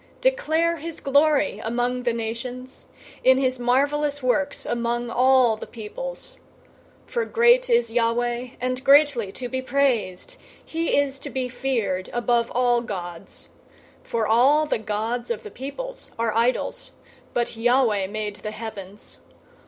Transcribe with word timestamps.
096:003 0.21 0.21
Declare 0.21 0.77
his 0.77 0.99
glory 0.99 1.59
among 1.63 2.01
the 2.01 2.11
nations, 2.11 2.87
his 3.23 3.59
marvelous 3.59 4.23
works 4.23 4.65
among 4.65 5.11
all 5.11 5.55
the 5.55 5.67
peoples. 5.67 6.37
096:004 7.05 7.09
For 7.11 7.25
great 7.25 7.69
is 7.69 7.91
Yahweh, 7.91 8.47
and 8.59 8.83
greatly 8.83 9.31
to 9.33 9.47
be 9.47 9.61
praised! 9.61 10.37
He 10.65 10.97
is 10.97 11.19
to 11.19 11.29
be 11.29 11.47
feared 11.47 12.09
above 12.13 12.51
all 12.55 12.81
gods. 12.81 13.49
096:005 14.01 14.07
For 14.07 14.27
all 14.27 14.65
the 14.65 14.79
gods 14.79 15.29
of 15.29 15.43
the 15.43 15.51
peoples 15.51 16.09
are 16.17 16.33
idols, 16.35 16.93
but 17.35 17.55
Yahweh 17.55 18.07
made 18.07 18.37
the 18.37 18.49
heavens. 18.49 19.19